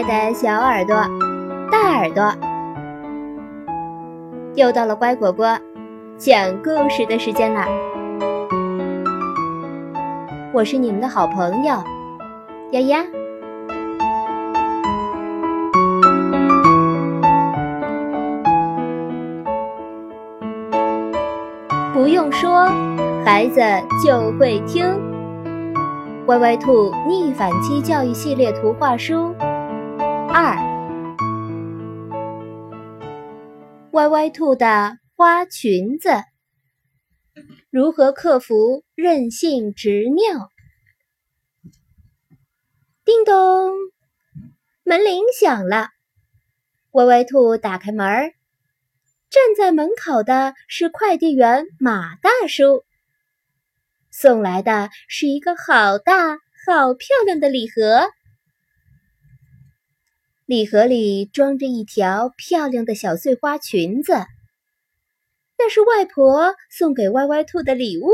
[0.00, 0.96] 爱的小耳朵、
[1.70, 2.32] 大耳朵，
[4.54, 5.58] 又到了乖果果
[6.16, 7.68] 讲故事的时间啦！
[10.54, 11.74] 我是你们的好朋友
[12.70, 13.04] 丫丫。
[21.92, 22.70] 不用说，
[23.22, 23.60] 孩子
[24.02, 24.82] 就会听。
[26.24, 29.34] 歪歪兔逆反期教育系列图画书
[30.32, 30.56] 二：
[33.90, 36.08] 歪歪兔的花裙子，
[37.68, 40.48] 如何克服任性执拗？
[43.04, 43.72] 叮咚，
[44.84, 45.88] 门铃响了。
[46.92, 48.32] 歪歪兔打开门儿，
[49.30, 52.84] 站在门口的是快递员马大叔。
[54.12, 58.08] 送来的是一个好大、好漂亮的礼盒，
[60.50, 64.14] 礼盒里装着一条漂亮的小碎花裙子，
[65.56, 68.10] 那是外婆送给歪歪兔的礼物。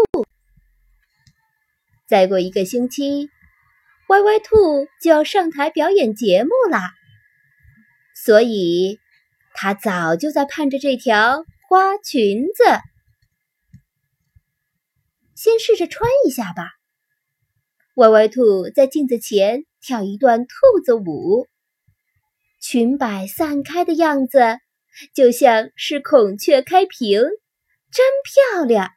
[2.07, 3.31] 再过一个星期，
[4.09, 6.91] 歪歪兔就要上台表演节目啦，
[8.15, 8.99] 所以
[9.55, 12.65] 他早就在盼着这条花裙子。
[15.35, 16.73] 先试着穿一下吧。
[17.95, 21.49] 歪歪兔在镜子前跳一段兔子舞，
[22.69, 24.59] 裙摆散开的样子
[25.15, 27.21] 就像是孔雀开屏，
[27.93, 28.91] 真漂亮。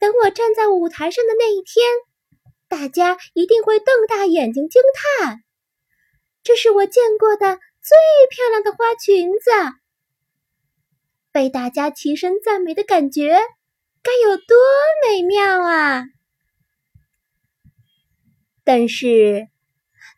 [0.00, 1.86] 等我站在舞台上的那一天，
[2.66, 4.82] 大家一定会瞪大眼睛惊
[5.20, 5.44] 叹
[6.42, 7.96] ：“这是我见过的最
[8.30, 9.50] 漂亮的花裙子！”
[11.30, 13.38] 被大家齐声赞美的感觉。
[14.02, 14.56] 该有多
[15.06, 16.02] 美妙啊！
[18.64, 19.46] 但是，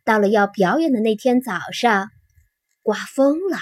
[0.08, 2.08] 到了要表演的那天早上，
[2.80, 3.58] 刮风了。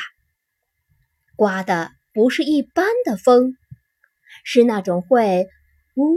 [1.34, 3.56] 刮的不是一般的风，
[4.44, 5.48] 是那种会
[5.96, 6.14] 呜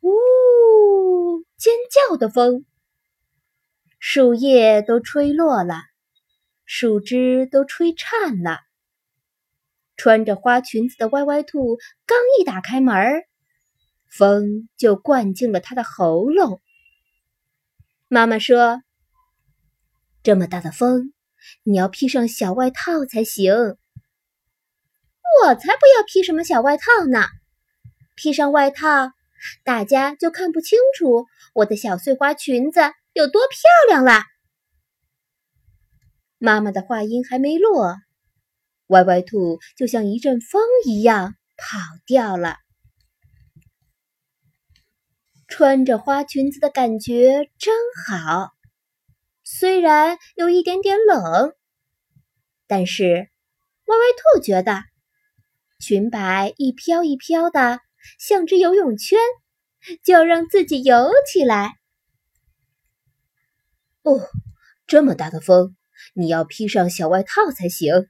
[0.00, 1.74] 呜尖
[2.08, 2.64] 叫的风。
[3.98, 5.82] 树叶都吹落了，
[6.64, 8.60] 树枝都吹颤了。
[9.94, 11.76] 穿着花裙子的歪歪兔
[12.06, 12.96] 刚一打开门，
[14.08, 16.62] 风就灌进了他的喉咙。
[18.08, 18.82] 妈妈说
[20.22, 21.12] ：“这么大的风，
[21.62, 23.52] 你要披上小外套才行。”
[25.42, 27.26] 我才不要披什么小外套呢！
[28.14, 29.10] 披上外套，
[29.64, 32.80] 大家就看不清楚我的小碎花裙子
[33.14, 34.22] 有多漂亮了。
[36.38, 37.96] 妈妈的话音还没落。
[38.88, 42.58] 歪歪兔就像一阵风一样跑掉了。
[45.46, 47.74] 穿着花裙子的感觉真
[48.06, 48.52] 好，
[49.42, 51.54] 虽然有一点点冷，
[52.66, 53.04] 但是
[53.84, 54.02] 歪歪
[54.34, 54.82] 兔觉得
[55.78, 57.80] 裙摆一飘一飘的，
[58.18, 59.18] 像只游泳圈，
[60.02, 61.74] 就要让自己游起来。
[64.02, 64.20] 哦，
[64.86, 65.76] 这么大的风，
[66.14, 68.08] 你要披上小外套才行。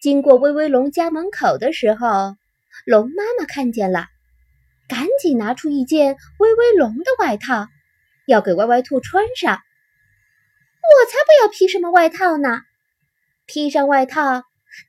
[0.00, 2.36] 经过威威龙家门口的时候，
[2.84, 4.06] 龙妈妈看见了，
[4.88, 7.68] 赶紧拿出一件威威龙的外套，
[8.26, 9.54] 要给歪歪兔穿上。
[9.54, 12.60] 我才不要披什么外套呢！
[13.46, 14.42] 披上外套，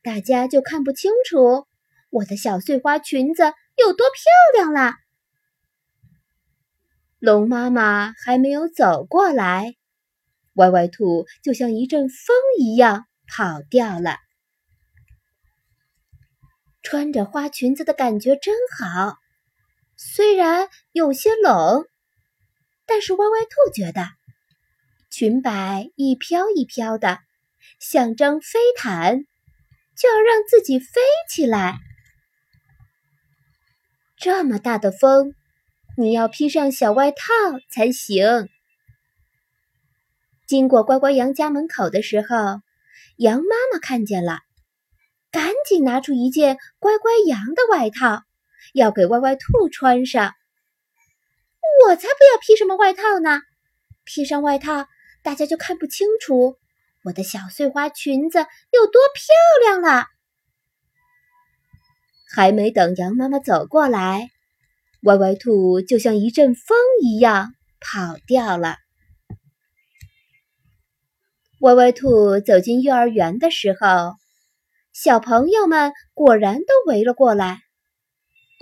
[0.03, 1.67] 大家就看不清楚
[2.09, 3.44] 我的小碎花裙子
[3.78, 4.95] 有多漂亮了。
[7.19, 9.75] 龙妈妈还没有走过来，
[10.55, 14.17] 歪歪兔就像一阵风一样跑掉了。
[16.84, 19.17] 穿着花裙子的感觉真好，
[19.97, 21.85] 虽然有些冷，
[22.85, 24.07] 但是歪歪兔觉得
[25.09, 27.19] 裙摆一飘一飘的，
[27.79, 29.25] 像张飞毯，
[29.97, 31.78] 就要让自己飞起来。
[34.17, 35.34] 这么大的风，
[35.97, 37.23] 你要披上小外套
[37.70, 38.49] 才行。
[40.46, 42.28] 经过乖乖羊家门口的时候，
[43.17, 44.40] 羊妈妈看见了。
[45.31, 48.24] 赶紧拿出一件乖乖羊的外套，
[48.73, 50.34] 要给歪歪兔穿上。
[51.88, 53.41] 我才不要披什么外套呢！
[54.03, 54.88] 披上外套，
[55.22, 56.58] 大家就看不清楚
[57.03, 59.34] 我的小碎花裙子有多漂
[59.64, 60.06] 亮了。
[62.34, 64.29] 还没等羊妈妈走过来，
[65.03, 68.78] 歪歪兔就像一阵风一样跑掉了。
[71.59, 74.16] 歪歪兔走进幼儿园的时候。
[74.94, 77.65] 小朋友们果然都围了过来。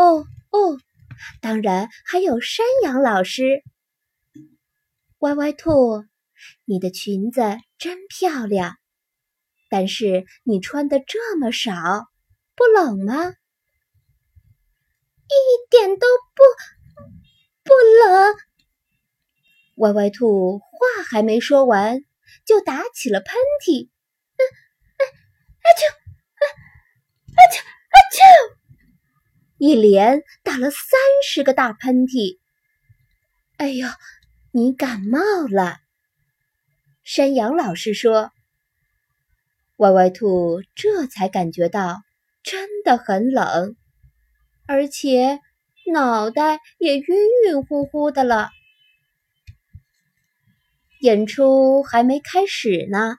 [0.03, 0.77] 哦哦，
[1.39, 3.63] 当然还有山羊老师。
[5.19, 6.03] 歪歪兔，
[6.65, 7.41] 你的裙子
[7.77, 8.75] 真漂亮，
[9.69, 11.71] 但是你穿的这么少，
[12.53, 13.29] 不冷吗？
[15.29, 15.35] 一
[15.71, 16.43] 点都不
[17.63, 18.35] 不冷。
[19.77, 22.03] 歪歪兔话还没说完，
[22.45, 23.35] 就打起了喷
[23.65, 23.87] 嚏。
[23.87, 24.41] 啊
[24.97, 25.01] 啊
[25.63, 25.65] 啊！
[25.79, 26.43] 啾啊
[27.31, 28.62] 啊啾啊啾！
[29.63, 32.37] 一连打了三十个大喷嚏。
[33.55, 33.87] 哎呦，
[34.51, 35.19] 你感冒
[35.49, 35.77] 了！
[37.05, 38.33] 山羊老师说。
[39.77, 42.03] 歪歪兔这才感觉到
[42.43, 43.77] 真的很冷，
[44.67, 45.39] 而且
[45.93, 47.05] 脑袋也晕
[47.45, 48.49] 晕乎乎的了。
[50.99, 53.15] 演出还没开始呢，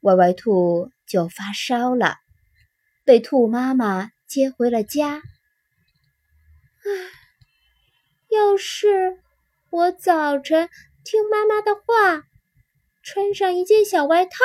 [0.00, 2.16] 歪歪兔就发烧了，
[3.04, 5.22] 被兔妈妈接回了家。
[6.82, 6.90] 唉，
[8.30, 9.18] 要是
[9.68, 10.70] 我早晨
[11.04, 12.24] 听妈妈的话，
[13.02, 14.38] 穿上一件小外套，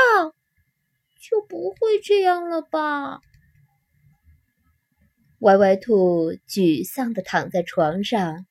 [1.21, 3.21] 就不会这样了吧？
[5.39, 8.45] 歪歪兔沮丧地躺在床上。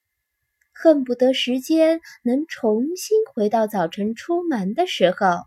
[0.72, 5.44] 恨不得时间能重新回到早晨出门的时候，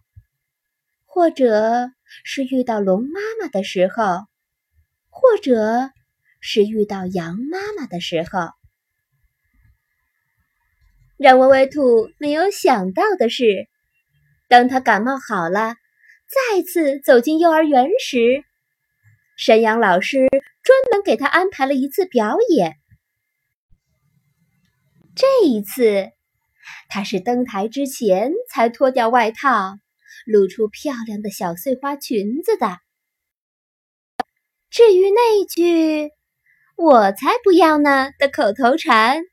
[1.05, 1.91] 或者
[2.23, 4.03] 是遇到龙妈妈的时候，
[5.09, 5.91] 或者
[6.49, 8.51] 是遇到羊妈妈的时候。
[11.17, 13.67] 让歪歪兔没有想到的是，
[14.47, 15.75] 当他感冒好了，
[16.25, 18.45] 再次走进幼儿园时，
[19.35, 20.29] 山羊老师
[20.63, 22.77] 专门给他安排了一次表演。
[25.17, 26.11] 这一次，
[26.87, 29.77] 他是登台之前才脱掉外套，
[30.25, 32.79] 露出漂亮的小碎花裙子的。
[34.69, 36.11] 至于那句
[36.77, 39.23] “我才不要呢”的口头禅，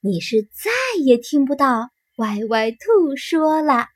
[0.00, 0.70] 你是再
[1.04, 3.88] 也听不到歪歪兔说了。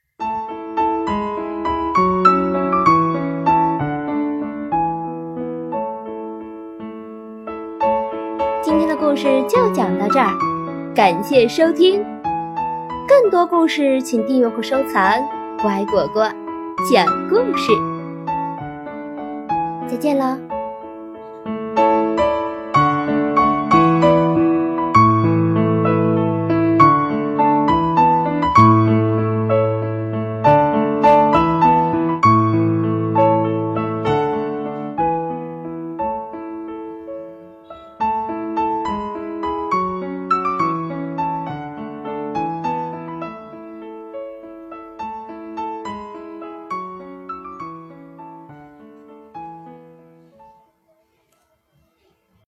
[8.62, 10.36] 今天的故事就讲到这儿。
[10.94, 12.04] 感谢收听，
[13.08, 15.14] 更多故事请订阅或收藏。
[15.62, 16.30] 乖果果
[16.92, 17.72] 讲故事，
[19.88, 20.45] 再见了。